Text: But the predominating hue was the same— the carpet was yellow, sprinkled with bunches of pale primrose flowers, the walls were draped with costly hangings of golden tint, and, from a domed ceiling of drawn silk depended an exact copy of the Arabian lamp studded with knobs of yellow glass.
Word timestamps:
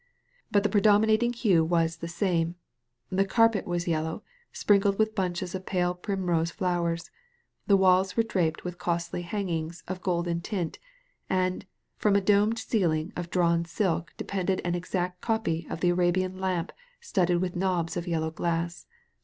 But 0.49 0.63
the 0.63 0.69
predominating 0.69 1.31
hue 1.31 1.63
was 1.63 1.97
the 1.97 2.07
same— 2.07 2.55
the 3.11 3.23
carpet 3.23 3.67
was 3.67 3.87
yellow, 3.87 4.23
sprinkled 4.51 4.97
with 4.97 5.13
bunches 5.13 5.53
of 5.53 5.67
pale 5.67 5.93
primrose 5.93 6.49
flowers, 6.49 7.11
the 7.67 7.77
walls 7.77 8.17
were 8.17 8.23
draped 8.23 8.63
with 8.63 8.79
costly 8.79 9.21
hangings 9.21 9.83
of 9.87 10.01
golden 10.01 10.41
tint, 10.41 10.79
and, 11.29 11.67
from 11.99 12.15
a 12.15 12.21
domed 12.21 12.57
ceiling 12.57 13.13
of 13.15 13.29
drawn 13.29 13.63
silk 13.63 14.15
depended 14.17 14.59
an 14.65 14.73
exact 14.73 15.21
copy 15.21 15.67
of 15.69 15.81
the 15.81 15.89
Arabian 15.91 16.39
lamp 16.39 16.71
studded 16.99 17.39
with 17.39 17.55
knobs 17.55 17.95
of 17.95 18.07
yellow 18.07 18.31
glass. 18.31 18.87